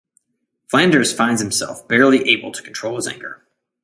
[0.67, 3.43] Flanders finds himself barely able to control his anger.